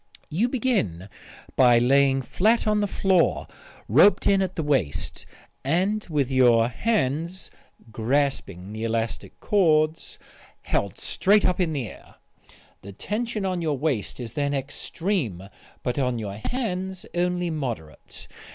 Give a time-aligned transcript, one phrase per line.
[0.31, 1.09] You begin
[1.55, 3.45] by lying flat on the floor
[3.87, 5.27] roped in at the waist,
[5.63, 7.51] and with your hands
[7.91, 10.17] (grasping the elastic cords)
[10.63, 12.15] held straight up in the air.
[12.81, 15.43] The tension on your waist is then extreme
[15.83, 18.27] but on your hands only moderate.